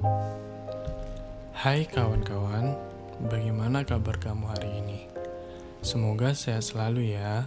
[0.00, 2.72] Hai kawan-kawan,
[3.28, 5.04] bagaimana kabar kamu hari ini?
[5.84, 7.44] Semoga sehat selalu ya.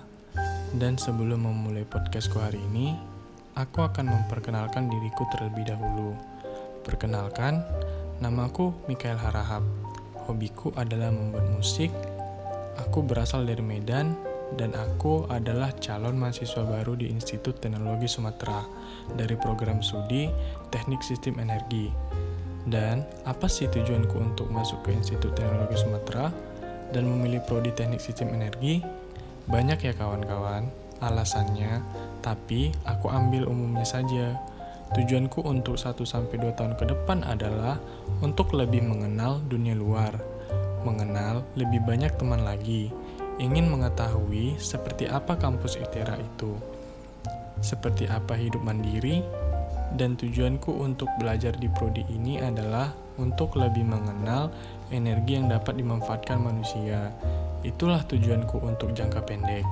[0.78, 2.94] Dan sebelum memulai podcastku hari ini,
[3.58, 6.14] aku akan memperkenalkan diriku terlebih dahulu.
[6.86, 7.66] Perkenalkan,
[8.22, 9.66] namaku Mikael Harahap.
[10.30, 11.90] Hobiku adalah membuat musik.
[12.86, 14.14] Aku berasal dari Medan
[14.54, 18.62] dan aku adalah calon mahasiswa baru di Institut Teknologi Sumatera
[19.14, 20.30] dari program studi
[20.70, 21.90] Teknik Sistem Energi.
[22.64, 26.32] Dan apa sih tujuanku untuk masuk ke Institut Teknologi Sumatera
[26.94, 28.80] dan memilih prodi Teknik Sistem Energi?
[29.50, 30.72] Banyak ya kawan-kawan
[31.04, 31.84] alasannya,
[32.24, 34.40] tapi aku ambil umumnya saja.
[34.94, 36.06] Tujuanku untuk 1-2
[36.54, 37.82] tahun ke depan adalah
[38.22, 40.16] untuk lebih mengenal dunia luar,
[40.86, 42.94] mengenal lebih banyak teman lagi,
[43.38, 46.54] ingin mengetahui seperti apa kampus ITERA itu,
[47.64, 49.24] seperti apa hidup mandiri,
[49.94, 52.90] dan tujuanku untuk belajar di prodi ini adalah
[53.22, 54.50] untuk lebih mengenal
[54.90, 57.14] energi yang dapat dimanfaatkan manusia,
[57.64, 59.64] Itulah tujuanku untuk jangka pendek.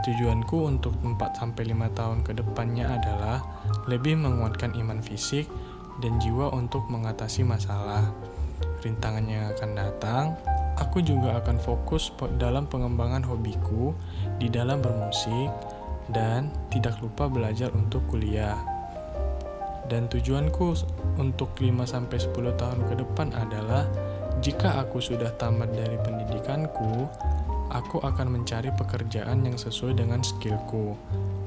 [0.00, 1.52] Tujuanku untuk 4-5
[1.92, 3.44] tahun ke depannya adalah
[3.84, 5.44] lebih menguatkan iman fisik
[6.00, 8.08] dan jiwa untuk mengatasi masalah.
[8.80, 10.24] Rintangan yang akan datang,
[10.78, 13.92] aku juga akan fokus dalam pengembangan hobiku
[14.38, 15.50] di dalam bermusik
[16.08, 18.56] dan tidak lupa belajar untuk kuliah.
[19.88, 20.76] Dan tujuanku
[21.16, 23.88] untuk 5-10 tahun ke depan adalah
[24.38, 27.08] jika aku sudah tamat dari pendidikanku,
[27.72, 30.94] aku akan mencari pekerjaan yang sesuai dengan skillku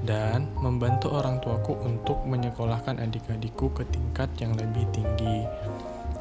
[0.02, 5.46] dan membantu orang tuaku untuk menyekolahkan adik-adikku ke tingkat yang lebih tinggi.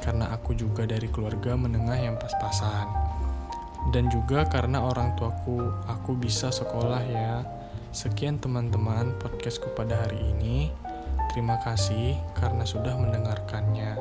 [0.00, 2.88] Karena aku juga dari keluarga menengah yang pas-pasan.
[3.92, 7.44] Dan juga karena orang tuaku, aku bisa sekolah ya.
[7.90, 10.68] Sekian teman-teman podcastku pada hari ini.
[11.32, 13.94] Terima kasih karena sudah mendengarkannya.